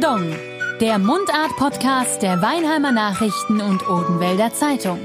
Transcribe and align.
Pardon, 0.00 0.32
der 0.80 0.98
Mundart-Podcast 0.98 2.22
der 2.22 2.40
Weinheimer 2.40 2.92
Nachrichten 2.92 3.60
und 3.60 3.88
Odenwälder 3.88 4.52
Zeitung. 4.52 5.00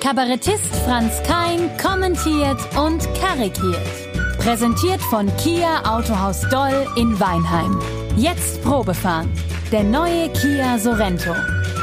Kabarettist 0.00 0.74
Franz 0.86 1.22
Kein 1.24 1.76
kommentiert 1.76 2.58
und 2.78 3.06
karikiert. 3.14 4.38
Präsentiert 4.38 5.02
von 5.02 5.26
Kia 5.36 5.82
Autohaus 5.84 6.48
Doll 6.48 6.86
in 6.96 7.20
Weinheim. 7.20 7.78
Jetzt 8.16 8.62
Probefahren. 8.62 9.30
Der 9.70 9.82
neue 9.82 10.30
Kia 10.32 10.78
Sorento. 10.78 11.34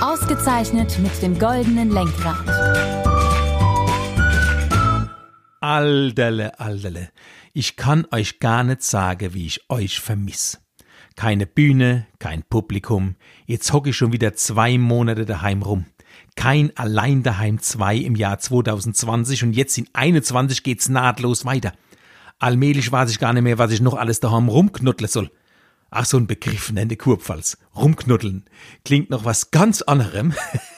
Ausgezeichnet 0.02 0.98
mit 1.00 1.22
dem 1.22 1.38
goldenen 1.38 1.92
Lenkrad. 1.92 2.48
Alderle, 5.60 6.60
Alderle. 6.60 7.10
Ich 7.54 7.76
kann 7.76 8.08
euch 8.12 8.40
gar 8.40 8.64
nicht 8.64 8.82
sagen, 8.82 9.36
wie 9.36 9.46
ich 9.46 9.70
euch 9.70 10.00
vermiss. 10.00 10.65
Keine 11.16 11.46
Bühne, 11.48 12.08
kein 12.20 12.44
Publikum. 12.44 13.16
Jetzt 13.46 13.72
hocke 13.72 13.92
ich 13.92 13.98
schon 13.98 14.12
wieder 14.12 14.34
zwei 14.34 14.78
Monate 14.78 15.26
daheim 15.26 15.62
rum. 15.62 15.86
Kein 16.36 16.76
Allein 16.76 17.24
daheim 17.24 17.62
2 17.62 17.96
im 17.98 18.16
Jahr 18.16 18.38
2020 18.40 19.44
und 19.44 19.54
jetzt 19.54 19.78
in 19.78 19.88
21 19.94 20.64
geht's 20.64 20.90
nahtlos 20.90 21.46
weiter. 21.46 21.72
Allmählich 22.40 22.92
weiß 22.92 23.10
ich 23.12 23.20
gar 23.20 23.32
nicht 23.32 23.44
mehr, 23.44 23.58
was 23.58 23.72
ich 23.72 23.80
noch 23.80 23.94
alles 23.94 24.20
daheim 24.20 24.50
rumknuddeln 24.50 25.10
soll. 25.10 25.32
Ach, 25.90 26.04
so 26.04 26.18
ein 26.18 26.28
Begriff 26.28 26.74
nennt 26.74 26.98
Kurpfalz. 27.00 27.58
Rumknuddeln. 27.76 28.44
Klingt 28.84 29.10
noch 29.10 29.24
was 29.24 29.52
ganz 29.52 29.82
anderem. 29.82 30.34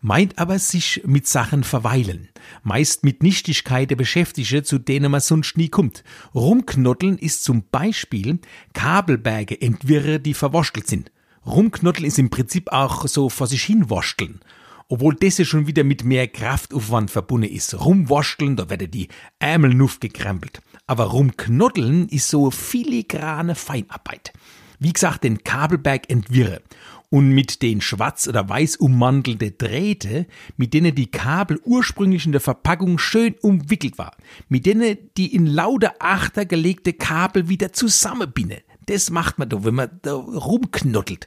meint 0.00 0.38
aber 0.38 0.58
sich 0.58 1.02
mit 1.04 1.26
Sachen 1.26 1.64
verweilen, 1.64 2.28
meist 2.62 3.04
mit 3.04 3.22
Nichtigkeiten 3.22 3.96
beschäftige, 3.96 4.62
zu 4.62 4.78
denen 4.78 5.10
man 5.10 5.20
sonst 5.20 5.56
nie 5.56 5.68
kommt. 5.68 6.04
Rumknoddeln 6.34 7.18
ist 7.18 7.44
zum 7.44 7.64
Beispiel 7.70 8.38
Kabelberge 8.72 9.60
entwirre, 9.60 10.20
die 10.20 10.34
verwurschtelt 10.34 10.86
sind. 10.86 11.10
Rumknoddeln 11.46 12.06
ist 12.06 12.18
im 12.18 12.30
Prinzip 12.30 12.70
auch 12.72 13.06
so 13.06 13.28
vor 13.28 13.46
sich 13.46 13.62
hinwursteln. 13.64 14.40
Obwohl 14.88 15.14
das 15.14 15.38
ja 15.38 15.44
schon 15.44 15.68
wieder 15.68 15.84
mit 15.84 16.04
mehr 16.04 16.26
Kraftaufwand 16.26 17.12
verbunden 17.12 17.48
ist. 17.48 17.80
Rumwursteln, 17.80 18.56
da 18.56 18.68
werden 18.68 18.90
die 18.90 19.06
Ärmel 19.38 19.72
nuff 19.72 20.00
gekrempelt. 20.00 20.60
Aber 20.88 21.04
rumknoddeln 21.04 22.08
ist 22.08 22.28
so 22.28 22.50
filigrane 22.50 23.54
Feinarbeit. 23.54 24.32
Wie 24.80 24.94
gesagt, 24.94 25.24
den 25.24 25.44
Kabelberg 25.44 26.10
entwirre 26.10 26.62
und 27.10 27.28
mit 27.30 27.60
den 27.60 27.82
schwarz 27.82 28.26
oder 28.26 28.48
weiß 28.48 28.76
ummantelte 28.76 29.50
Drähte, 29.50 30.26
mit 30.56 30.72
denen 30.72 30.94
die 30.94 31.10
Kabel 31.10 31.60
ursprünglich 31.64 32.24
in 32.24 32.32
der 32.32 32.40
Verpackung 32.40 32.96
schön 32.98 33.34
umwickelt 33.42 33.98
war, 33.98 34.16
mit 34.48 34.64
denen 34.64 34.96
die 35.18 35.34
in 35.34 35.46
lauter 35.46 35.94
Achter 35.98 36.46
gelegte 36.46 36.94
Kabel 36.94 37.50
wieder 37.50 37.74
zusammenbinden. 37.74 38.60
Das 38.86 39.10
macht 39.10 39.38
man 39.38 39.50
doch, 39.50 39.64
wenn 39.64 39.74
man 39.74 39.90
da 40.00 40.14
rumknottelt. 40.14 41.26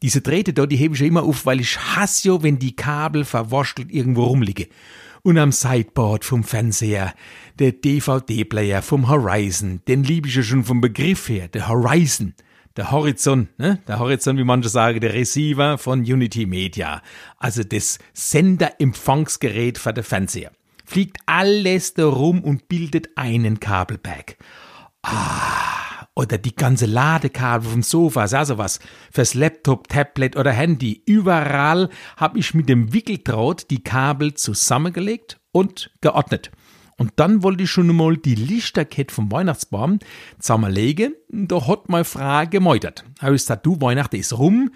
Diese 0.00 0.20
Drähte 0.20 0.52
da, 0.52 0.64
die 0.66 0.76
hebe 0.76 0.94
ich 0.94 1.00
ja 1.00 1.06
immer 1.08 1.24
auf, 1.24 1.46
weil 1.46 1.60
ich 1.60 1.76
hasse 1.78 2.28
ja, 2.28 2.42
wenn 2.44 2.60
die 2.60 2.76
Kabel 2.76 3.24
verwurschtelt 3.24 3.90
irgendwo 3.90 4.24
rumliegen. 4.24 4.66
Und 5.22 5.38
am 5.38 5.50
Sideboard 5.50 6.24
vom 6.24 6.44
Fernseher, 6.44 7.14
der 7.58 7.72
DVD-Player 7.72 8.82
vom 8.82 9.08
Horizon, 9.08 9.80
den 9.88 10.04
liebe 10.04 10.28
ich 10.28 10.36
ja 10.36 10.42
schon 10.42 10.64
vom 10.64 10.80
Begriff 10.80 11.28
her, 11.28 11.48
der 11.48 11.68
Horizon 11.68 12.34
der 12.76 12.90
Horizont, 12.90 13.56
ne? 13.58 13.78
der 13.86 13.98
Horizont, 13.98 14.38
wie 14.38 14.44
manche 14.44 14.68
sagen, 14.68 15.00
der 15.00 15.14
Receiver 15.14 15.78
von 15.78 16.00
Unity 16.00 16.46
Media, 16.46 17.02
also 17.38 17.62
das 17.62 17.98
Senderempfangsgerät 18.12 19.78
für 19.78 19.92
den 19.92 20.04
Fernseher. 20.04 20.50
Fliegt 20.84 21.18
alles 21.26 21.94
da 21.94 22.06
rum 22.06 22.42
und 22.42 22.68
bildet 22.68 23.08
einen 23.16 23.60
Kabelberg. 23.60 24.36
Ah, 25.02 26.06
oder 26.14 26.38
die 26.38 26.54
ganze 26.54 26.86
Ladekabel 26.86 27.68
vom 27.68 27.82
Sofa, 27.82 28.22
also 28.22 28.58
was, 28.58 28.80
fürs 29.10 29.34
Laptop, 29.34 29.88
Tablet 29.88 30.36
oder 30.36 30.52
Handy. 30.52 31.02
Überall 31.06 31.88
habe 32.16 32.38
ich 32.38 32.54
mit 32.54 32.68
dem 32.68 32.92
Wickeldraht 32.92 33.70
die 33.70 33.82
Kabel 33.82 34.34
zusammengelegt 34.34 35.40
und 35.52 35.90
geordnet. 36.00 36.50
Und 36.96 37.12
dann 37.16 37.42
wollte 37.42 37.64
ich 37.64 37.70
schon 37.70 37.94
mal 37.94 38.16
die 38.16 38.34
Lichterkette 38.34 39.12
vom 39.12 39.30
Weihnachtsbaum 39.32 39.98
zusammenlegen. 40.38 41.14
Da 41.28 41.66
hat 41.66 41.88
meine 41.88 42.04
Frau 42.04 42.46
gemeutert. 42.46 43.04
Habe 43.20 43.34
ich 43.34 43.42
gesagt, 43.42 43.66
du, 43.66 43.80
Weihnachten 43.80 44.16
ist 44.16 44.38
rum. 44.38 44.70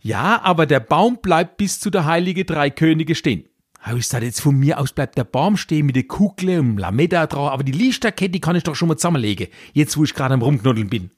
Ja, 0.00 0.42
aber 0.42 0.66
der 0.66 0.80
Baum 0.80 1.18
bleibt 1.22 1.56
bis 1.58 1.78
zu 1.78 1.88
der 1.90 2.04
Heilige 2.06 2.44
Drei 2.44 2.70
Könige 2.70 3.14
stehen. 3.14 3.44
Habe 3.78 3.98
ich 3.98 4.04
gesagt, 4.04 4.22
jetzt 4.22 4.40
von 4.40 4.56
mir 4.56 4.78
aus 4.78 4.92
bleibt 4.92 5.18
der 5.18 5.24
Baum 5.24 5.56
stehen 5.56 5.86
mit 5.86 5.96
der 5.96 6.04
Kugel 6.04 6.60
und 6.60 6.78
Lametta 6.78 7.26
drauf, 7.26 7.50
aber 7.50 7.64
die 7.64 7.72
Lichterkette, 7.72 8.30
die 8.30 8.40
kann 8.40 8.54
ich 8.54 8.62
doch 8.62 8.76
schon 8.76 8.88
mal 8.88 8.96
zusammenlegen, 8.96 9.48
jetzt 9.72 9.96
wo 9.96 10.04
ich 10.04 10.14
gerade 10.14 10.34
am 10.34 10.42
Rumknuddeln 10.42 10.88
bin. 10.88 11.10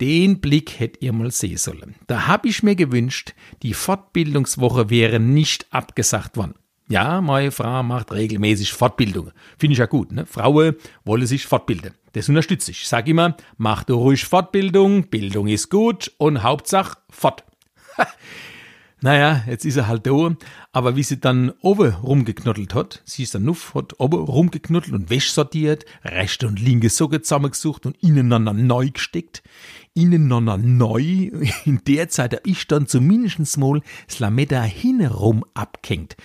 Den 0.00 0.40
Blick 0.40 0.78
hätt 0.78 0.98
ihr 1.00 1.12
mal 1.12 1.30
sehen 1.30 1.56
sollen. 1.56 1.96
Da 2.06 2.26
hab 2.26 2.44
ich 2.44 2.62
mir 2.62 2.76
gewünscht, 2.76 3.34
die 3.62 3.74
Fortbildungswoche 3.74 4.90
wäre 4.90 5.18
nicht 5.18 5.66
abgesagt 5.70 6.36
worden. 6.36 6.54
Ja, 6.90 7.20
meine 7.20 7.50
Frau 7.50 7.82
macht 7.82 8.12
regelmäßig 8.12 8.72
Fortbildungen. 8.72 9.32
Finde 9.58 9.72
ich 9.72 9.78
ja 9.78 9.84
gut. 9.84 10.10
Ne? 10.10 10.24
Frauen 10.24 10.74
wollen 11.04 11.26
sich 11.26 11.46
fortbilden. 11.46 11.92
Das 12.14 12.30
unterstütze 12.30 12.70
ich. 12.70 12.82
Ich 12.82 12.88
sage 12.88 13.10
immer, 13.10 13.36
mach 13.58 13.84
du 13.84 13.96
ruhig 13.96 14.24
Fortbildung, 14.24 15.08
Bildung 15.08 15.48
ist 15.48 15.68
gut 15.68 16.10
und 16.16 16.42
Hauptsache 16.42 16.96
fort. 17.10 17.44
naja, 19.02 19.44
jetzt 19.46 19.66
ist 19.66 19.76
er 19.76 19.86
halt 19.86 20.06
da, 20.06 20.34
aber 20.72 20.96
wie 20.96 21.02
sie 21.02 21.20
dann 21.20 21.52
oben 21.60 21.92
rumgeknottelt 21.92 22.74
hat, 22.74 23.02
sie 23.04 23.24
ist 23.24 23.34
dann 23.34 23.44
nuff, 23.44 23.74
hat 23.74 24.00
oben 24.00 24.24
rumgeknottelt 24.24 24.94
und 24.94 25.10
Wäsche 25.10 25.30
sortiert, 25.30 25.84
rechte 26.04 26.46
und 26.46 26.58
linke 26.58 26.88
Socke 26.88 27.20
zusammengesucht 27.20 27.84
und 27.84 28.02
ineinander 28.02 28.54
neu 28.54 28.88
gesteckt, 28.88 29.42
ineinander 29.92 30.56
neu. 30.56 31.02
In 31.66 31.82
der 31.86 32.08
Zeit 32.08 32.32
habe 32.32 32.48
ich 32.48 32.66
dann 32.66 32.86
zumindest 32.86 33.58
mal 33.58 33.82
das 34.06 34.20
Lametta 34.20 34.62
hinrum 34.62 35.44
abgehängt. 35.52 36.16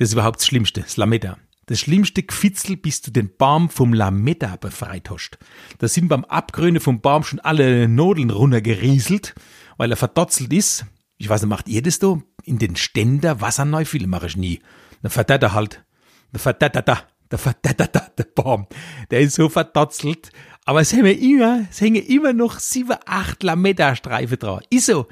Das 0.00 0.08
ist 0.08 0.12
überhaupt 0.14 0.40
das 0.40 0.46
Schlimmste, 0.46 0.80
das 0.80 0.96
Lametta. 0.96 1.36
Das 1.66 1.78
schlimmste 1.78 2.22
Gefitzel, 2.22 2.78
bis 2.78 3.02
du 3.02 3.10
den 3.10 3.36
Baum 3.36 3.68
vom 3.68 3.92
Lametta 3.92 4.56
befreit 4.56 5.10
hast. 5.10 5.38
Da 5.76 5.88
sind 5.88 6.08
beim 6.08 6.24
Abgrünen 6.24 6.80
vom 6.80 7.02
Baum 7.02 7.22
schon 7.22 7.38
alle 7.38 7.86
Nodeln 7.86 8.30
runtergerieselt, 8.30 9.34
weil 9.76 9.90
er 9.90 9.98
verdotzelt 9.98 10.54
ist. 10.54 10.86
Ich 11.18 11.28
weiß 11.28 11.42
nicht, 11.42 11.50
macht 11.50 11.68
ihr 11.68 11.82
das 11.82 11.98
da? 11.98 12.18
In 12.44 12.58
den 12.58 12.76
Ständer 12.76 13.42
Wasser 13.42 13.66
neu 13.66 13.84
viel 13.84 14.06
mache 14.06 14.28
ich 14.28 14.38
nie. 14.38 14.60
Dann 15.02 15.10
verdammt 15.10 15.42
er 15.42 15.52
halt. 15.52 15.84
Dann 16.32 16.40
verdammt 16.40 16.76
er 16.76 16.82
da. 16.82 17.02
Der 17.30 17.38
verdammt 17.38 18.18
der 18.18 18.24
Baum. 18.34 18.68
Der 19.10 19.20
ist 19.20 19.34
so 19.34 19.50
verdotzelt. 19.50 20.30
Aber 20.64 20.80
es 20.80 20.94
hängen 20.94 21.18
immer, 21.18 21.66
es 21.70 21.82
hängen 21.82 22.02
immer 22.06 22.32
noch 22.32 22.58
sieben, 22.58 22.96
acht 23.04 23.42
Lametta-Streifen 23.42 24.38
drauf. 24.38 24.62
Ist 24.70 24.86
so. 24.86 25.08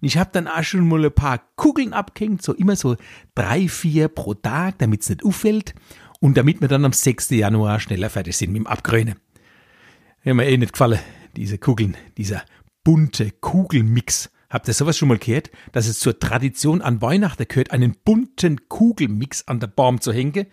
Ich 0.00 0.16
habe 0.16 0.30
dann 0.32 0.46
auch 0.46 0.62
schon 0.62 0.86
mal 0.86 1.04
ein 1.04 1.12
paar 1.12 1.40
Kugeln 1.56 1.92
abgehängt, 1.92 2.42
so 2.42 2.54
immer 2.54 2.76
so 2.76 2.96
drei, 3.34 3.68
vier 3.68 4.08
pro 4.08 4.34
Tag, 4.34 4.78
damit 4.78 5.02
es 5.02 5.08
nicht 5.08 5.24
auffällt 5.24 5.74
und 6.20 6.36
damit 6.36 6.60
wir 6.60 6.68
dann 6.68 6.84
am 6.84 6.92
6. 6.92 7.30
Januar 7.30 7.80
schneller 7.80 8.10
fertig 8.10 8.36
sind 8.36 8.52
mit 8.52 8.60
dem 8.60 8.66
Abgrünen. 8.66 9.16
Hat 10.24 10.34
mir 10.34 10.46
eh 10.46 10.56
nicht 10.56 10.72
gefallen, 10.72 11.00
diese 11.36 11.58
Kugeln, 11.58 11.96
dieser 12.16 12.42
bunte 12.84 13.32
Kugelmix. 13.32 14.30
Habt 14.50 14.68
ihr 14.68 14.74
sowas 14.74 14.96
schon 14.96 15.08
mal 15.08 15.18
gehört, 15.18 15.50
dass 15.72 15.88
es 15.88 15.98
zur 15.98 16.18
Tradition 16.18 16.80
an 16.80 17.02
Weihnachten 17.02 17.46
gehört, 17.48 17.72
einen 17.72 17.96
bunten 18.04 18.68
Kugelmix 18.68 19.46
an 19.46 19.60
der 19.60 19.66
Baum 19.66 20.00
zu 20.00 20.12
hängen? 20.12 20.46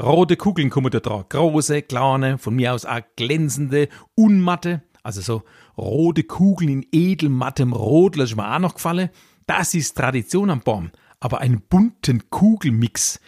Rote 0.00 0.36
Kugeln 0.36 0.70
kommen 0.70 0.90
da 0.90 1.00
drauf, 1.00 1.28
große, 1.28 1.82
kleine, 1.82 2.38
von 2.38 2.54
mir 2.54 2.72
aus 2.72 2.84
auch 2.84 3.00
glänzende, 3.16 3.88
unmatte, 4.14 4.82
also 5.04 5.20
so 5.20 5.42
rote 5.76 6.24
Kugeln 6.24 6.70
in 6.70 6.86
edelmattem 6.90 7.72
Rot, 7.72 8.18
das 8.18 8.30
ist 8.30 8.36
mir 8.36 8.52
auch 8.52 8.58
noch 8.58 8.74
gefallen. 8.74 9.10
Das 9.46 9.74
ist 9.74 9.96
Tradition 9.96 10.50
am 10.50 10.60
Baum. 10.60 10.90
Aber 11.20 11.40
einen 11.40 11.60
bunten 11.60 12.30
Kugelmix. 12.30 13.20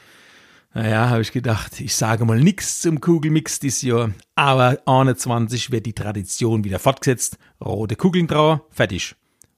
Naja, 0.75 1.11
habe 1.11 1.23
ich 1.23 1.33
gedacht, 1.33 1.81
ich 1.81 1.95
sage 1.95 2.25
mal 2.25 2.41
nichts 2.41 2.81
zum 2.81 3.01
Kugelmix 3.01 3.61
dieses 3.61 3.83
Jahr. 3.83 4.11
Aber 4.35 4.79
21 4.87 5.71
wird 5.71 5.87
die 5.87 5.93
Tradition 5.93 6.65
wieder 6.65 6.79
fortgesetzt. 6.79 7.39
Rote 7.63 7.97
Kugeln 7.97 8.27
drauf, 8.27 8.61
fertig. 8.71 9.15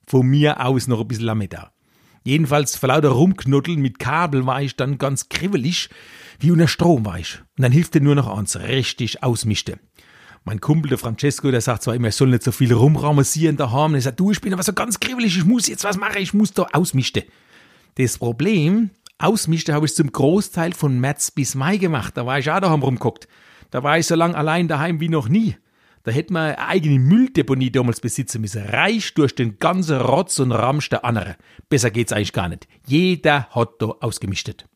Von 0.07 0.27
mir 0.27 0.65
aus 0.65 0.89
noch 0.89 1.01
ein 1.01 1.09
bisschen 1.09 1.25
Lametta. 1.25 1.73
Jedenfalls 2.25 2.77
vor 2.77 2.89
lauter 2.89 3.11
Rumknuddeln 3.11 3.81
mit 3.81 3.99
Kabel 3.99 4.45
war 4.45 4.61
ich 4.61 4.77
dann 4.77 4.99
ganz 4.99 5.29
kribbelig, 5.29 5.89
wie 6.41 6.51
unter 6.51 6.69
Strom 6.69 7.05
war 7.05 7.19
ich. 7.19 7.41
Und 7.57 7.63
dann 7.63 7.73
hilft 7.73 7.95
dir 7.95 8.01
nur 8.01 8.17
noch 8.17 8.27
eins, 8.27 8.59
richtig 8.59 9.23
ausmischte. 9.23 9.79
Mein 10.45 10.61
Kumpel, 10.61 10.89
der 10.89 10.99
Francesco, 10.99 11.51
der 11.51 11.61
sagt 11.61 11.83
zwar 11.83 11.95
immer, 11.95 12.09
ich 12.09 12.15
soll 12.15 12.29
nicht 12.29 12.43
so 12.43 12.53
viel 12.53 12.73
rumramosieren 12.73 13.57
daheim. 13.57 13.95
Er 13.95 14.01
sagt, 14.01 14.21
du, 14.21 14.31
ich 14.31 14.41
bin 14.41 14.53
aber 14.53 14.63
so 14.63 14.73
ganz 14.73 14.99
kribbelig, 14.99 15.37
ich 15.37 15.45
muss 15.45 15.69
jetzt 15.69 15.85
was 15.85 15.99
machen, 15.99 16.23
ich 16.23 16.35
muss 16.35 16.53
da 16.53 16.67
ausmischen. 16.73 17.23
Das 17.97 18.19
Problem, 18.19 18.91
ausmischen 19.19 19.75
habe 19.75 19.87
ich 19.87 19.95
zum 19.95 20.11
Großteil 20.13 20.73
von 20.73 20.99
März 21.01 21.31
bis 21.33 21.55
Mai 21.55 21.77
gemacht. 21.77 22.17
Da 22.17 22.25
war 22.25 22.39
ich 22.39 22.51
auch 22.51 22.61
daheim 22.61 22.83
rumgeguckt. 22.83 23.29
Da 23.71 23.83
war 23.83 23.99
ich 23.99 24.07
so 24.07 24.15
lang 24.15 24.35
allein 24.35 24.69
daheim 24.69 25.01
wie 25.01 25.09
noch 25.09 25.29
nie. 25.29 25.57
Da 26.05 26.13
hätte 26.13 26.33
man 26.33 26.55
eine 26.55 26.67
eigene 26.67 26.99
Mülldeponie 26.99 27.71
damals 27.71 28.01
besitzen 28.01 28.41
müssen. 28.41 28.63
Reich 28.63 29.13
durch 29.15 29.35
den 29.35 29.59
ganzen 29.59 30.01
Rotz 30.01 30.39
und 30.39 30.53
Ramsch 30.53 30.89
der 30.89 31.05
anderen. 31.05 31.35
Besser 31.69 31.91
geht's 31.91 32.13
eigentlich 32.13 32.33
gar 32.33 32.49
nicht. 32.49 32.67
Jeder 32.87 33.49
hat 33.51 33.73
da 33.81 33.87
ausgemischtet. 34.01 34.67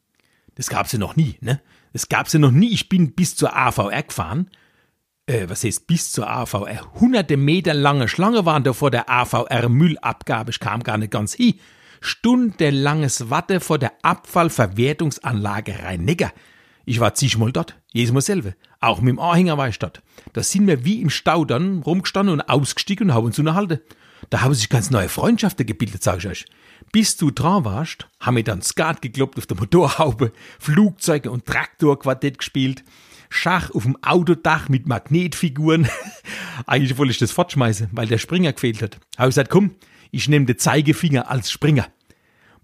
Das 0.56 0.68
gab's 0.68 0.92
ja 0.92 0.98
noch 0.98 1.16
nie, 1.16 1.36
ne? 1.40 1.62
Das 1.94 2.08
gab's 2.08 2.32
ja 2.32 2.38
noch 2.38 2.50
nie. 2.50 2.70
Ich 2.70 2.88
bin 2.88 3.12
bis 3.12 3.36
zur 3.36 3.56
AVR 3.56 4.02
gefahren 4.02 4.50
äh, 5.26 5.48
was 5.48 5.64
heißt 5.64 5.86
bis 5.86 6.12
zur 6.12 6.28
AVR? 6.28 6.92
Hunderte 7.00 7.36
Meter 7.36 7.74
lange 7.74 8.08
Schlange 8.08 8.44
waren 8.44 8.64
da 8.64 8.72
vor 8.72 8.90
der 8.90 9.08
AVR 9.08 9.68
Müllabgabe. 9.68 10.50
Ich 10.50 10.60
kam 10.60 10.82
gar 10.82 10.98
nicht 10.98 11.12
ganz 11.12 11.34
hin. 11.34 11.54
Stundenlanges 12.00 13.30
Watte 13.30 13.60
vor 13.60 13.78
der 13.78 13.92
Abfallverwertungsanlage 14.02 15.82
Rhein-Neckar. 15.82 16.32
Ich 16.84 16.98
war 16.98 17.14
zigmal 17.14 17.52
dort, 17.52 17.76
jedes 17.92 18.12
Mal 18.12 18.22
selber. 18.22 18.54
Auch 18.80 19.00
mit 19.00 19.10
dem 19.10 19.20
Anhänger 19.20 19.56
war 19.56 19.68
ich 19.68 19.78
dort. 19.78 20.02
Da 20.32 20.42
sind 20.42 20.66
wir 20.66 20.84
wie 20.84 21.00
im 21.00 21.10
Stau 21.10 21.44
dann 21.44 21.82
rumgestanden 21.82 22.32
und 22.32 22.48
ausgestiegen 22.48 23.08
und 23.08 23.14
haben 23.14 23.26
uns 23.26 23.38
unterhalten. 23.38 23.80
Da 24.30 24.40
haben 24.40 24.54
sich 24.54 24.68
ganz 24.68 24.90
neue 24.90 25.08
Freundschaften 25.08 25.64
gebildet, 25.64 26.02
sag 26.02 26.18
ich 26.18 26.26
euch. 26.26 26.46
Bis 26.90 27.16
du 27.16 27.30
dran 27.30 27.64
warst, 27.64 28.08
haben 28.18 28.36
wir 28.36 28.44
dann 28.44 28.62
Skat 28.62 29.00
gekloppt 29.00 29.38
auf 29.38 29.46
der 29.46 29.56
Motorhaube, 29.56 30.32
Flugzeuge 30.58 31.30
und 31.30 31.46
Traktorquartett 31.46 32.38
gespielt, 32.38 32.82
Schach 33.32 33.70
auf 33.70 33.84
dem 33.84 33.96
Autodach 34.02 34.68
mit 34.68 34.86
Magnetfiguren. 34.86 35.88
Eigentlich 36.66 36.98
wollte 36.98 37.12
ich 37.12 37.18
das 37.18 37.32
fortschmeißen, 37.32 37.88
weil 37.92 38.06
der 38.06 38.18
Springer 38.18 38.52
gefehlt 38.52 38.82
hat. 38.82 38.98
Habe 39.16 39.28
ich 39.30 39.34
gesagt, 39.34 39.50
komm, 39.50 39.72
ich 40.10 40.28
nehme 40.28 40.46
den 40.46 40.58
Zeigefinger 40.58 41.30
als 41.30 41.50
Springer. 41.50 41.86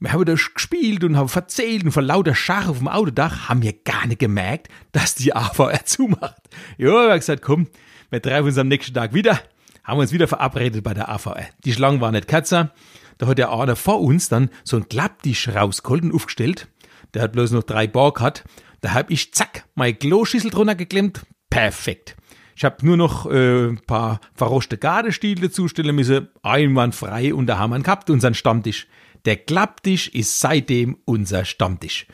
Wir 0.01 0.13
haben 0.13 0.25
das 0.27 0.55
gespielt 0.55 1.03
und 1.03 1.17
haben 1.17 1.29
verzählt 1.29 1.85
und 1.85 1.91
vor 1.91 2.03
lauter 2.03 2.35
Schach 2.35 2.69
auf 2.69 2.79
dem 2.79 2.87
Autodach 2.87 3.49
haben 3.49 3.63
wir 3.63 3.73
gar 3.73 4.07
nicht 4.07 4.21
gemerkt, 4.21 4.69
dass 4.93 5.17
die 5.17 5.35
AVR 5.35 5.85
zumacht. 5.87 6.43
Ja, 6.77 6.93
wir 6.93 7.11
haben 7.11 7.19
gesagt, 7.19 7.43
komm, 7.43 7.67
wir 8.11 8.23
treffen 8.23 8.47
uns 8.47 8.59
am 8.59 8.69
nächsten 8.69 8.95
Tag 8.95 9.13
wieder, 9.13 9.41
haben 9.83 9.99
uns 9.99 10.13
wieder 10.13 10.29
verabredet 10.29 10.85
bei 10.85 10.95
der 10.95 11.09
AVR. 11.09 11.49
Die 11.65 11.73
Schlange 11.73 12.01
war 12.01 12.13
nicht 12.13 12.29
kürzer. 12.29 12.73
Da 13.17 13.27
hat 13.27 13.39
der 13.39 13.53
einer 13.53 13.75
vor 13.75 14.01
uns 14.01 14.29
dann 14.29 14.51
so 14.63 14.77
ein 14.77 14.89
Klapptisch 14.89 15.49
rausgeholt 15.49 16.05
und 16.05 16.15
aufgestellt. 16.15 16.69
Der 17.15 17.23
hat 17.23 17.33
bloß 17.33 17.51
noch 17.51 17.65
drei 17.65 17.87
Bar 17.89 18.13
gehabt. 18.13 18.45
Da 18.81 18.95
hab 18.95 19.11
ich 19.11 19.35
zack, 19.35 19.65
meine 19.75 19.95
Kloschüssel 19.95 20.51
drunter 20.51 20.75
geklemmt. 20.75 21.27
Perfekt. 21.51 22.17
Ich 22.55 22.65
hab 22.65 22.83
nur 22.83 22.97
noch 22.97 23.27
äh, 23.27 23.69
ein 23.69 23.81
paar 23.87 24.21
verroschte 24.35 24.79
Gardestiele 24.79 25.51
zustellen 25.51 25.95
müssen. 25.95 26.29
Einwandfrei 26.43 27.33
und 27.33 27.47
da 27.47 27.59
haben 27.59 27.71
wir 27.71 27.81
gehabt, 27.81 28.11
unseren 28.11 28.35
Stammtisch. 28.35 28.89
Der 29.25 29.37
Klapptisch 29.37 30.09
ist 30.09 30.41
seitdem 30.41 30.99
unser 31.05 31.45
Stammtisch. 31.45 32.07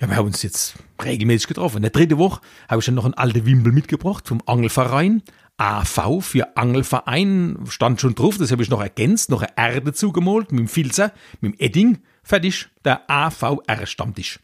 Ja, 0.00 0.08
wir 0.08 0.16
haben 0.16 0.26
uns 0.26 0.42
jetzt 0.42 0.74
regelmäßig 1.02 1.48
getroffen. 1.48 1.76
In 1.78 1.82
der 1.82 1.90
dritten 1.90 2.18
Woche 2.18 2.40
habe 2.68 2.80
ich 2.80 2.86
dann 2.86 2.96
noch 2.96 3.04
einen 3.04 3.14
alten 3.14 3.46
Wimpel 3.46 3.72
mitgebracht 3.72 4.28
vom 4.28 4.42
Angelverein. 4.46 5.22
AV 5.58 6.20
für 6.20 6.56
Angelverein 6.56 7.58
stand 7.68 8.00
schon 8.00 8.14
drauf, 8.14 8.36
das 8.38 8.50
habe 8.50 8.62
ich 8.62 8.70
noch 8.70 8.80
ergänzt, 8.80 9.30
noch 9.30 9.42
eine 9.42 9.56
R 9.56 9.80
dazu 9.80 10.10
gemalt, 10.10 10.50
mit 10.50 10.60
dem 10.60 10.68
Filzer, 10.68 11.12
mit 11.40 11.52
dem 11.52 11.60
Edding, 11.60 11.98
fertig, 12.24 12.68
der 12.84 13.08
AVR-Stammtisch. 13.08 14.40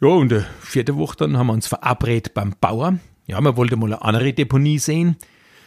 Ja, 0.00 0.08
und 0.08 0.28
der 0.28 0.46
vierte 0.60 0.96
Woche 0.96 1.16
dann 1.16 1.36
haben 1.36 1.48
wir 1.48 1.54
uns 1.54 1.66
verabredet 1.66 2.32
beim 2.32 2.54
Bauer. 2.60 2.98
Ja, 3.26 3.40
wir 3.40 3.56
wollten 3.56 3.80
mal 3.80 3.86
eine 3.86 4.02
andere 4.02 4.32
Deponie 4.32 4.78
sehen. 4.78 5.16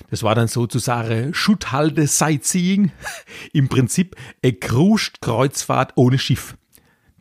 Das 0.10 0.24
war 0.24 0.36
dann 0.36 0.48
sozusagen 0.48 1.34
Schutthalde-Sightseeing. 1.34 2.92
Im 3.54 3.68
Prinzip 3.68 4.16
eine 4.42 4.54
Kruscht-Kreuzfahrt 4.54 5.94
ohne 5.96 6.18
Schiff. 6.18 6.56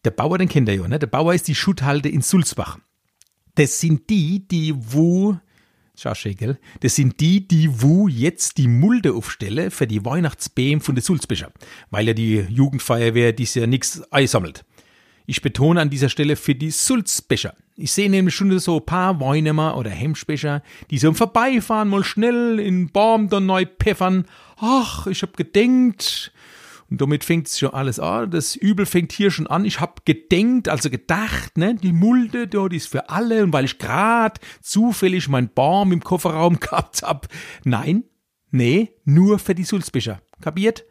Der 0.05 0.13
Bauer, 0.13 0.39
den 0.39 0.49
kennt 0.49 0.69
ihr 0.69 0.77
ja, 0.77 0.89
ne? 0.89 1.01
Der 1.01 1.09
Bauer 1.09 1.35
ist 1.35 1.49
die 1.49 1.55
Schutthalde 1.57 2.09
in 2.09 2.23
Sulzbach. 2.23 2.79
Das 3.57 3.81
sind 3.81 4.09
die, 4.09 4.47
die 4.47 4.75
wo, 4.77 5.37
schau 5.97 6.13
gell? 6.25 6.59
Das 6.79 6.95
sind 6.95 7.21
die, 7.21 7.47
die 7.47 7.83
wo 7.83 8.07
jetzt 8.07 8.57
die 8.57 8.69
Mulde 8.69 9.15
aufstellen 9.15 9.73
für 9.73 9.89
die 9.89 10.05
Weihnachtsbeam 10.05 10.81
von 10.81 10.95
der 10.95 11.03
Sulzbecher. 11.03 11.53
Weil 11.91 12.07
ja 12.07 12.15
die 12.15 12.39
Jugendfeuerwehr 12.49 13.33
dies 13.33 13.55
ja 13.57 13.67
nichts 13.67 14.01
einsammelt. 14.13 14.65
Ich 15.27 15.43
betone 15.43 15.81
an 15.81 15.91
dieser 15.91 16.09
Stelle 16.09 16.37
für 16.37 16.55
die 16.55 16.71
Sulzbecher. 16.71 17.55
Ich 17.77 17.93
sehe 17.93 18.11
nämlich 18.11 18.35
schon 18.35 18.59
so 18.59 18.79
ein 18.79 18.87
paar 18.87 19.21
Weinemer 19.21 19.77
oder 19.77 19.91
Hemsbecher, 19.91 20.63
die 20.91 20.99
so 20.99 21.09
im 21.09 21.15
Vorbeifahren 21.15 21.89
mal 21.89 22.05
schnell 22.05 22.59
in 22.59 22.91
Baum 22.91 23.29
dann 23.29 23.47
neu 23.47 23.65
pfeffern. 23.65 24.27
Ach, 24.59 25.07
ich 25.07 25.23
hab 25.23 25.37
gedenkt. 25.37 26.33
Und 26.91 27.01
damit 27.01 27.25
fängt 27.25 27.47
es 27.47 27.59
schon 27.59 27.73
alles 27.73 28.01
an. 28.01 28.31
Das 28.33 28.57
Übel 28.57 28.85
fängt 28.85 29.13
hier 29.13 29.31
schon 29.31 29.47
an. 29.47 29.65
Ich 29.65 29.81
hab 29.81 30.05
gedenkt, 30.05 30.69
also 30.69 30.91
gedacht, 30.91 31.57
ne, 31.57 31.77
die 31.77 31.93
Mulde 31.93 32.49
dort 32.49 32.73
ist 32.73 32.89
für 32.89 33.09
alle. 33.09 33.45
Und 33.45 33.53
weil 33.53 33.65
ich 33.65 33.79
grad 33.79 34.41
zufällig 34.61 35.29
mein 35.29 35.53
Baum 35.55 35.93
im 35.93 36.03
Kofferraum 36.03 36.59
gehabt 36.61 37.03
hab. 37.03 37.29
Nein, 37.65 38.05
nee, 38.51 38.91
nur 39.05 39.39
für 39.39 39.55
die 39.55 39.65
Sulzbecher. 39.65 40.21
Kapiert? 40.41 40.85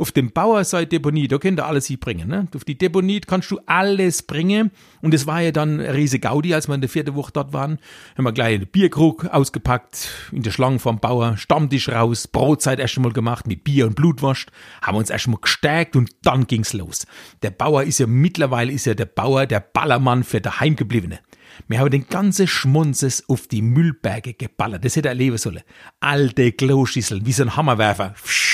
Auf 0.00 0.12
dem 0.12 0.32
Bauerseite-Deponie, 0.32 1.28
da 1.28 1.38
könnt 1.38 1.60
ihr 1.60 1.66
alles 1.66 1.94
bringen. 2.00 2.28
Ne? 2.28 2.46
Auf 2.54 2.64
die 2.64 2.78
Deponie 2.78 3.20
kannst 3.20 3.50
du 3.50 3.60
alles 3.66 4.22
bringen. 4.22 4.70
Und 5.02 5.12
es 5.12 5.26
war 5.26 5.42
ja 5.42 5.52
dann 5.52 5.78
eine 5.78 5.94
riesige 5.94 6.26
Gaudi, 6.26 6.54
als 6.54 6.68
wir 6.68 6.74
in 6.74 6.80
der 6.80 6.88
vierten 6.88 7.14
Woche 7.14 7.32
dort 7.32 7.52
waren. 7.52 7.78
Haben 8.16 8.24
wir 8.24 8.32
gleich 8.32 8.54
einen 8.54 8.66
Bierkrug 8.66 9.26
ausgepackt, 9.26 10.08
in 10.32 10.42
der 10.42 10.52
Schlange 10.52 10.78
vom 10.78 11.00
Bauer, 11.00 11.36
Stammtisch 11.36 11.90
raus, 11.90 12.26
Brotzeit 12.26 12.78
erst 12.78 12.96
einmal 12.96 13.12
gemacht 13.12 13.46
mit 13.46 13.62
Bier 13.62 13.86
und 13.86 13.94
Blutwurst, 13.94 14.50
haben 14.80 14.96
uns 14.96 15.10
erst 15.10 15.26
einmal 15.26 15.42
gestärkt 15.42 15.94
und 15.96 16.10
dann 16.22 16.46
ging's 16.46 16.72
los. 16.72 17.06
Der 17.42 17.50
Bauer 17.50 17.82
ist 17.82 17.98
ja 17.98 18.06
mittlerweile 18.06 18.72
ist 18.72 18.86
ja 18.86 18.94
der 18.94 19.06
Bauer 19.06 19.46
der 19.46 19.60
Ballermann 19.60 20.24
für 20.24 20.40
daheimgebliebene. 20.40 21.20
Wir 21.68 21.78
haben 21.78 21.90
den 21.90 22.08
ganzen 22.08 22.46
Schmunzes 22.46 23.28
auf 23.28 23.46
die 23.46 23.60
Müllberge 23.60 24.32
geballert. 24.32 24.84
Das 24.84 24.96
hätte 24.96 25.08
er 25.08 25.12
erleben 25.12 25.36
sollen. 25.36 25.60
Alte 26.00 26.52
Kloschüsseln, 26.52 27.26
wie 27.26 27.32
so 27.32 27.42
ein 27.42 27.56
Hammerwerfer. 27.56 28.14
Psst 28.22 28.49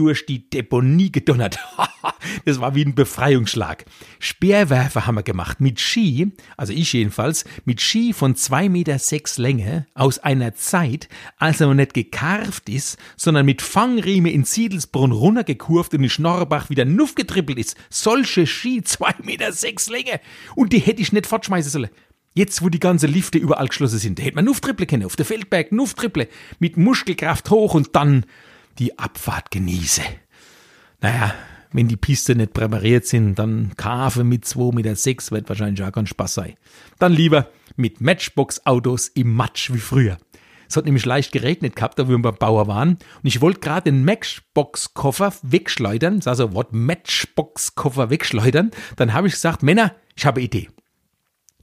durch 0.00 0.24
die 0.24 0.48
Deponie 0.48 1.12
gedonnert. 1.12 1.58
das 2.46 2.58
war 2.58 2.74
wie 2.74 2.86
ein 2.86 2.94
Befreiungsschlag. 2.94 3.84
Speerwerfer 4.18 5.06
haben 5.06 5.16
wir 5.16 5.22
gemacht 5.22 5.60
mit 5.60 5.78
Ski, 5.78 6.32
also 6.56 6.72
ich 6.72 6.94
jedenfalls, 6.94 7.44
mit 7.66 7.82
Ski 7.82 8.14
von 8.14 8.34
zwei 8.34 8.70
Meter 8.70 8.98
sechs 8.98 9.36
Länge 9.36 9.86
aus 9.92 10.18
einer 10.18 10.54
Zeit, 10.54 11.10
als 11.36 11.60
er 11.60 11.66
noch 11.66 11.74
nicht 11.74 11.92
gekarft 11.92 12.70
ist, 12.70 12.96
sondern 13.18 13.44
mit 13.44 13.60
Fangriemen 13.60 14.32
in 14.32 14.44
Siedelsbrunn 14.44 15.12
runtergekurft 15.12 15.92
und 15.92 16.02
in 16.02 16.08
Schnorrbach 16.08 16.70
wieder 16.70 16.86
nuff 16.86 17.14
getrippelt 17.14 17.58
ist. 17.58 17.76
Solche 17.90 18.46
Ski, 18.46 18.80
zwei 18.84 19.12
Meter 19.22 19.52
sechs 19.52 19.90
Länge. 19.90 20.18
Und 20.54 20.72
die 20.72 20.78
hätte 20.78 21.02
ich 21.02 21.12
nicht 21.12 21.26
fortschmeißen 21.26 21.70
sollen. 21.70 21.90
Jetzt, 22.32 22.62
wo 22.62 22.70
die 22.70 22.80
ganze 22.80 23.06
Lifte 23.06 23.36
überall 23.36 23.68
geschlossen 23.68 23.98
sind, 23.98 24.18
hätte 24.18 24.36
man 24.36 24.46
Nufftriple 24.46 24.86
kennen, 24.86 25.04
auf 25.04 25.16
der 25.16 25.26
Feldberg 25.26 25.72
Nufftriple, 25.72 26.26
mit 26.58 26.78
Muskelkraft 26.78 27.50
hoch 27.50 27.74
und 27.74 27.94
dann 27.96 28.24
die 28.80 28.98
Abfahrt 28.98 29.50
genieße. 29.50 30.02
Naja, 31.00 31.34
wenn 31.72 31.86
die 31.86 31.96
Piste 31.96 32.34
nicht 32.34 32.52
präpariert 32.52 33.06
sind, 33.06 33.38
dann 33.38 33.72
Kafe 33.76 34.24
mit 34.24 34.44
2,6 34.44 34.74
Meter 34.74 35.30
wird 35.36 35.48
wahrscheinlich 35.48 35.84
auch 35.84 35.92
kein 35.92 36.06
Spaß 36.06 36.34
sein. 36.34 36.54
Dann 36.98 37.12
lieber 37.12 37.48
mit 37.76 38.00
Matchbox-Autos 38.00 39.08
im 39.08 39.34
Matsch 39.34 39.72
wie 39.72 39.78
früher. 39.78 40.18
Es 40.68 40.76
hat 40.76 40.84
nämlich 40.84 41.04
leicht 41.04 41.32
geregnet 41.32 41.74
gehabt, 41.76 41.98
da 41.98 42.08
wir 42.08 42.18
beim 42.18 42.34
Bauer 42.36 42.68
waren. 42.68 42.90
Und 42.90 43.24
ich 43.24 43.40
wollte 43.40 43.60
gerade 43.60 43.90
den 43.90 44.04
Matchbox-Koffer 44.04 45.32
wegschleudern, 45.42 46.20
also 46.24 46.52
Wort 46.54 46.72
Matchbox-Koffer 46.72 48.10
wegschleudern. 48.10 48.70
Dann 48.96 49.12
habe 49.12 49.26
ich 49.26 49.34
gesagt, 49.34 49.62
Männer, 49.62 49.94
ich 50.16 50.26
habe 50.26 50.40
Idee. 50.40 50.68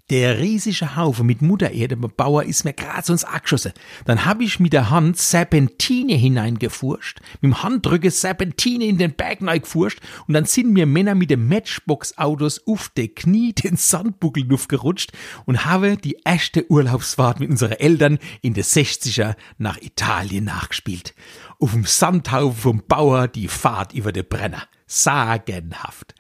Der 0.10 0.40
riesige 0.40 0.96
Haufen 0.96 1.26
mit 1.26 1.42
Muttererde 1.42 1.98
beim 1.98 2.14
Bauer 2.16 2.44
ist 2.44 2.64
mir 2.64 2.72
grad 2.72 3.06
so 3.06 3.12
ins 3.12 3.26
Angeschossen. 3.26 3.74
Dann 4.06 4.24
hab 4.24 4.40
ich 4.40 4.58
mit 4.58 4.72
der 4.72 4.90
Hand 4.90 5.18
Serpentine 5.18 6.14
hineingefurscht, 6.14 7.20
mit 7.42 7.52
dem 7.52 7.62
Handdrücke 7.62 8.10
Serpentine 8.10 8.86
in 8.86 8.98
den 8.98 9.12
Berg 9.12 9.40
gefurscht 9.40 10.00
und 10.26 10.34
dann 10.34 10.46
sind 10.46 10.72
mir 10.72 10.86
Männer 10.86 11.14
mit 11.14 11.30
den 11.30 11.50
Matchbox-Autos 11.50 12.66
auf 12.66 12.88
de 12.96 13.10
Knie 13.10 13.52
den 13.52 13.76
Sandbuckel 13.76 14.48
gerutscht 14.48 15.12
und 15.46 15.66
habe 15.66 15.98
die 15.98 16.16
erste 16.24 16.72
Urlaubsfahrt 16.72 17.42
mit 17.42 17.50
unseren 17.50 17.74
Eltern 17.74 18.18
in 18.42 18.54
de 18.54 18.64
60er 18.64 19.36
nach 19.58 19.78
Italien 19.82 20.46
nachgespielt. 20.46 21.16
Auf 21.60 21.74
dem 21.74 21.84
Sandhaufen 21.84 22.62
vom 22.62 22.84
Bauer 22.88 23.28
die 23.28 23.50
Fahrt 23.50 23.92
über 23.92 24.14
de 24.14 24.24
Brenner. 24.24 24.70
Sagenhaft. 24.86 26.16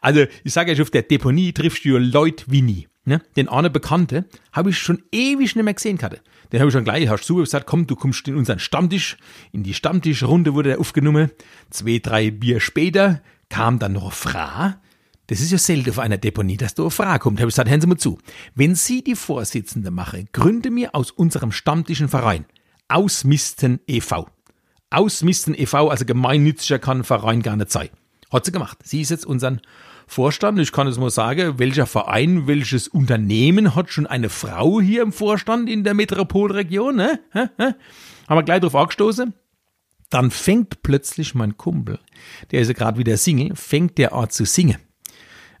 Also, 0.00 0.26
ich 0.44 0.52
sage 0.52 0.70
euch, 0.70 0.80
auf 0.80 0.90
der 0.90 1.02
Deponie 1.02 1.52
triffst 1.52 1.84
du 1.84 1.98
Leute 1.98 2.44
wie 2.46 2.62
nie. 2.62 2.88
Ne? 3.04 3.20
Den 3.36 3.48
einen 3.48 3.72
Bekannte 3.72 4.26
habe 4.52 4.70
ich 4.70 4.78
schon 4.78 5.02
ewig 5.10 5.56
nicht 5.56 5.64
mehr 5.64 5.74
gesehen 5.74 6.00
hatte. 6.02 6.20
Den 6.52 6.60
habe 6.60 6.68
ich 6.68 6.72
schon 6.72 6.84
gleich 6.84 7.08
hast 7.08 7.28
du 7.28 7.36
gesagt, 7.36 7.66
komm, 7.66 7.86
du 7.86 7.96
kommst 7.96 8.28
in 8.28 8.36
unseren 8.36 8.58
Stammtisch. 8.58 9.16
In 9.50 9.62
die 9.62 9.74
Stammtischrunde 9.74 10.54
wurde 10.54 10.72
er 10.72 10.80
aufgenommen. 10.80 11.30
Zwei, 11.70 11.98
drei 11.98 12.30
Bier 12.30 12.60
später 12.60 13.20
kam 13.48 13.78
dann 13.78 13.94
noch 13.94 14.02
eine 14.02 14.10
Frau. 14.12 14.74
Das 15.26 15.40
ist 15.40 15.50
ja 15.50 15.58
selten 15.58 15.90
auf 15.90 15.98
einer 15.98 16.18
Deponie, 16.18 16.56
dass 16.56 16.74
da 16.74 16.82
eine 16.82 16.90
Frau 16.90 17.18
kommt. 17.18 17.38
Da 17.38 17.42
habe 17.42 17.48
ich 17.48 17.54
gesagt, 17.54 17.70
hören 17.70 17.80
Sie 17.80 17.86
mal 17.86 17.96
zu. 17.96 18.18
Wenn 18.54 18.74
Sie 18.74 19.02
die 19.02 19.16
Vorsitzende 19.16 19.90
machen, 19.90 20.28
gründe 20.32 20.70
mir 20.70 20.94
aus 20.94 21.10
unserem 21.10 21.52
stammtischen 21.52 22.08
Verein 22.08 22.44
Ausmisten 22.88 23.80
e.V. 23.86 24.28
Ausmisten 24.90 25.54
e.V., 25.58 25.88
also 25.88 26.04
gemeinnütziger 26.04 26.78
kann 26.78 26.98
ein 26.98 27.04
Verein 27.04 27.42
gar 27.42 27.56
nicht 27.56 27.72
sein. 27.72 27.88
Hat 28.30 28.44
sie 28.44 28.52
gemacht. 28.52 28.78
Sie 28.84 29.00
ist 29.00 29.10
jetzt 29.10 29.26
unseren 29.26 29.60
Vorstand. 30.12 30.58
Ich 30.58 30.72
kann 30.72 30.86
es 30.86 30.98
mal 30.98 31.08
sagen, 31.08 31.58
welcher 31.58 31.86
Verein, 31.86 32.46
welches 32.46 32.86
Unternehmen 32.86 33.74
hat 33.74 33.90
schon 33.90 34.06
eine 34.06 34.28
Frau 34.28 34.78
hier 34.78 35.02
im 35.02 35.10
Vorstand 35.10 35.70
in 35.70 35.84
der 35.84 35.94
Metropolregion? 35.94 36.96
Ne? 36.96 37.18
Haben 37.32 37.74
wir 38.28 38.42
gleich 38.42 38.60
drauf 38.60 38.74
angestoßen. 38.74 39.32
Dann 40.10 40.30
fängt 40.30 40.82
plötzlich 40.82 41.34
mein 41.34 41.56
Kumpel, 41.56 41.98
der 42.50 42.60
ist 42.60 42.68
ja 42.68 42.74
gerade 42.74 42.98
wieder 42.98 43.16
Single, 43.16 43.56
fängt 43.56 43.96
der 43.96 44.12
Art 44.12 44.34
zu 44.34 44.44
singen. 44.44 44.76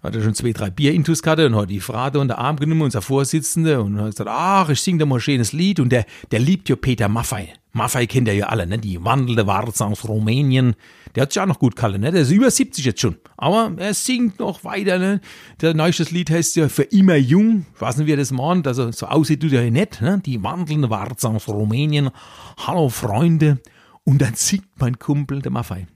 Hat 0.02 0.16
er 0.16 0.22
schon 0.22 0.34
zwei, 0.34 0.52
drei 0.52 0.68
Bier 0.68 0.92
intus 0.92 1.22
gehabt 1.22 1.40
und 1.40 1.54
hat 1.54 1.70
die 1.70 1.78
Frau 1.78 2.10
da 2.10 2.18
unter 2.18 2.38
Arm 2.38 2.56
genommen, 2.56 2.82
unser 2.82 3.02
Vorsitzende, 3.02 3.80
und 3.80 4.00
hat 4.00 4.10
gesagt, 4.10 4.30
ach, 4.32 4.68
ich 4.68 4.80
sing 4.80 4.98
da 4.98 5.06
mal 5.06 5.16
ein 5.16 5.20
schönes 5.20 5.52
Lied. 5.52 5.78
Und 5.78 5.90
der, 5.90 6.06
der 6.32 6.40
liebt 6.40 6.68
ja 6.68 6.74
Peter 6.74 7.08
Maffei. 7.08 7.54
Maffei 7.72 8.06
kennt 8.06 8.26
er 8.26 8.34
ja 8.34 8.46
alle, 8.46 8.66
ne? 8.66 8.78
Die 8.78 9.02
wandelnde 9.04 9.46
Warze 9.46 9.86
aus 9.86 10.06
Rumänien. 10.06 10.74
Der 11.14 11.22
hat 11.22 11.32
sich 11.32 11.40
auch 11.40 11.46
noch 11.46 11.60
gut 11.60 11.76
gehalten, 11.76 12.00
ne? 12.00 12.10
Der 12.10 12.22
ist 12.22 12.32
über 12.32 12.50
70 12.50 12.84
jetzt 12.84 13.00
schon. 13.00 13.16
Aber 13.36 13.70
er 13.76 13.94
singt 13.94 14.40
noch 14.40 14.64
weiter, 14.64 14.98
ne? 14.98 15.20
Der 15.60 15.72
neueste 15.72 16.02
Lied 16.12 16.30
heißt 16.30 16.56
ja 16.56 16.68
für 16.68 16.82
immer 16.82 17.16
jung. 17.16 17.64
Ich 17.72 17.80
weiß 17.80 17.98
nicht, 17.98 18.18
das 18.18 18.32
meint. 18.32 18.66
Also, 18.66 18.90
so 18.90 19.06
aussieht 19.06 19.40
tut 19.40 19.52
er 19.52 19.62
ja 19.64 19.70
nicht, 19.70 20.02
ne? 20.02 20.20
Die 20.26 20.42
wandelnde 20.42 20.90
Warze 20.90 21.28
aus 21.28 21.46
Rumänien. 21.46 22.10
Hallo, 22.66 22.88
Freunde. 22.88 23.60
Und 24.02 24.20
dann 24.20 24.34
singt 24.34 24.66
mein 24.80 24.98
Kumpel, 24.98 25.40
der 25.40 25.52
Maffei. 25.52 25.86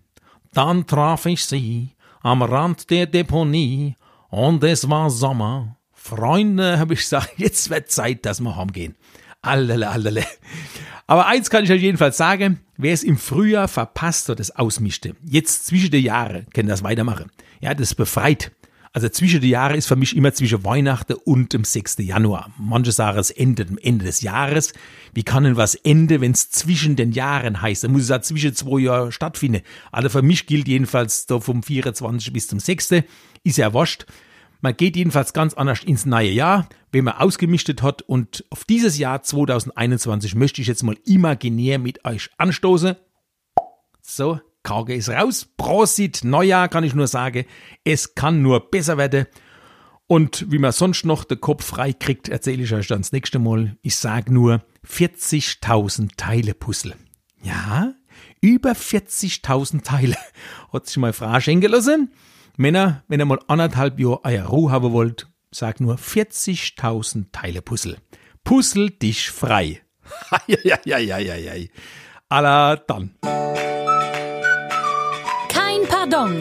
Dann 0.53 0.87
traf 0.87 1.27
ich 1.27 1.45
sie 1.45 1.91
am 2.27 2.43
Rand 2.43 2.91
der 2.91 3.07
Deponie 3.07 3.95
und 4.31 4.65
es 4.65 4.91
war 4.91 5.11
Sommer. 5.11 5.77
Freunde, 5.93 6.77
habe 6.77 6.95
ich 6.95 7.01
gesagt, 7.01 7.35
jetzt 7.37 7.71
wird 7.71 7.89
Zeit, 7.89 8.27
dass 8.27 8.41
wir 8.41 8.57
heimgehen. 8.57 8.97
Allele, 9.43 9.89
allele. 9.89 10.25
Aber 11.07 11.27
eins 11.27 11.51
kann 11.51 11.63
ich 11.63 11.71
euch 11.71 11.83
jedenfalls 11.83 12.17
sagen, 12.17 12.59
wer 12.77 12.93
es 12.93 13.05
im 13.05 13.17
Frühjahr 13.17 13.69
verpasst 13.69 14.29
hat, 14.29 14.41
das 14.41 14.51
ausmischte. 14.51 15.15
Jetzt 15.23 15.67
zwischen 15.67 15.93
den 15.93 16.03
Jahren 16.03 16.47
kann 16.53 16.67
das 16.67 16.83
weitermachen. 16.83 17.31
Ja, 17.61 17.75
das 17.75 17.95
befreit. 17.95 18.51
Also 18.93 19.09
zwischen 19.09 19.41
den 19.41 19.51
Jahren 19.51 19.77
ist 19.77 19.87
für 19.87 19.95
mich 19.95 20.17
immer 20.17 20.33
zwischen 20.33 20.65
Weihnachten 20.65 21.13
und 21.13 21.53
dem 21.53 21.63
6. 21.63 21.99
Januar. 21.99 22.51
Manche 22.59 22.91
sagen, 22.91 23.19
es 23.19 23.31
endet 23.31 23.71
am 23.71 23.79
Ende 23.79 24.05
des 24.05 24.23
Jahres. 24.23 24.73
Wie 25.17 25.23
kann 25.23 25.45
denn 25.45 25.57
was 25.57 25.77
enden, 25.77 26.21
wenn 26.21 26.33
es 26.33 26.51
zwischen 26.51 26.95
den 26.95 27.11
Jahren 27.11 27.63
heißt? 27.63 27.85
Dann 27.85 27.93
muss 27.93 28.03
es 28.03 28.11
ja 28.11 28.21
zwischen 28.21 28.55
zwei 28.55 28.81
Jahren 28.81 29.13
stattfinden. 29.13 29.63
Also 29.91 30.11
für 30.11 30.21
mich 30.21 30.47
gilt 30.47 30.69
jedenfalls 30.69 31.25
da 31.25 31.41
vom 31.41 31.63
24. 31.63 32.35
bis 32.35 32.49
zum 32.49 32.61
6. 32.61 32.97
Ist 33.43 33.57
ja 33.57 33.73
wurscht. 33.73 34.05
Man 34.61 34.77
geht 34.77 34.95
jedenfalls 34.95 35.33
ganz 35.33 35.55
anders 35.55 35.83
ins 35.85 36.05
neue 36.05 36.29
Jahr, 36.29 36.69
wenn 36.93 37.05
man 37.05 37.15
ausgemischtet 37.15 37.81
hat. 37.81 38.03
Und 38.03 38.45
auf 38.51 38.65
dieses 38.65 38.99
Jahr 38.99 39.23
2021 39.23 40.35
möchte 40.35 40.61
ich 40.61 40.69
jetzt 40.69 40.83
mal 40.83 40.99
imaginär 41.07 41.79
mit 41.79 42.05
euch 42.05 42.29
anstoßen. 42.37 42.97
So, 44.03 44.39
Kage 44.65 44.95
ist 44.95 45.09
raus. 45.09 45.49
Prosit, 45.57 46.25
Neujahr 46.25 46.69
kann 46.69 46.85
ich 46.85 46.95
nur 46.95 47.07
sagen. 47.07 47.47
Es 47.85 48.15
kann 48.15 48.43
nur 48.43 48.71
besser 48.71 48.99
werden. 48.99 49.25
Und 50.09 50.51
wie 50.51 50.59
man 50.59 50.73
sonst 50.73 51.05
noch 51.05 51.25
den 51.25 51.41
Kopf 51.41 51.65
frei 51.65 51.93
kriegt, 51.93 52.29
erzähle 52.29 52.63
ich 52.63 52.73
euch 52.73 52.87
dann 52.87 53.03
das 53.03 53.13
nächste 53.13 53.39
Mal. 53.39 53.77
Ich 53.83 53.97
sage 53.97 54.33
nur 54.33 54.63
40.000 54.89 56.11
Teile 56.17 56.55
Puzzle. 56.55 56.95
Ja, 57.43 57.93
über 58.41 58.73
40.000 58.73 59.83
Teile. 59.83 60.17
Hat 60.73 60.87
sich 60.87 60.97
mal 60.99 61.13
Frau 61.13 61.41
schenken 61.41 61.71
lassen. 61.71 62.13
Männer, 62.57 63.03
wenn 63.09 63.21
ihr 63.21 63.27
mal 63.27 63.41
anderthalb 63.49 63.99
Jahre 63.99 64.25
euer 64.25 64.45
Ruhe 64.47 64.71
haben 64.71 64.93
wollt, 64.93 65.27
sag 65.51 65.81
nur 65.81 65.97
40.000 65.97 67.33
Teile 67.33 67.63
Puzzle. 67.63 67.99
Puzzle 68.45 68.91
dich 68.91 69.31
frei. 69.31 69.83
Alla 72.29 72.77
dann. 72.77 73.15
Pardon, 76.09 76.41